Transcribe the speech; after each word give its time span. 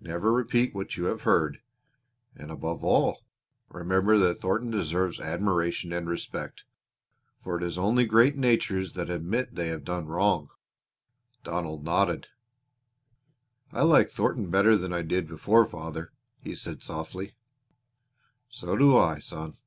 Never 0.00 0.32
repeat 0.32 0.74
what 0.74 0.96
you 0.96 1.04
have 1.04 1.24
heard. 1.28 1.60
And 2.34 2.50
above 2.50 2.82
all 2.82 3.26
remember 3.68 4.16
that 4.16 4.40
Thornton 4.40 4.70
deserves 4.70 5.18
both 5.18 5.26
admiration 5.26 5.92
and 5.92 6.08
respect, 6.08 6.64
for 7.44 7.58
it 7.58 7.62
is 7.62 7.76
only 7.76 8.06
great 8.06 8.36
natures 8.38 8.94
that 8.94 9.10
admit 9.10 9.54
they 9.54 9.68
have 9.68 9.84
done 9.84 10.06
wrong." 10.06 10.48
Donald 11.44 11.84
nodded. 11.84 12.28
"I 13.70 13.82
like 13.82 14.08
Thornton 14.08 14.50
better 14.50 14.78
than 14.78 14.94
I 14.94 15.02
did 15.02 15.28
before 15.28 15.66
father," 15.66 16.10
he 16.40 16.54
said 16.54 16.82
softly. 16.82 17.34
"So 18.48 18.76
do 18.78 18.96
I, 18.96 19.18
son!" 19.18 19.58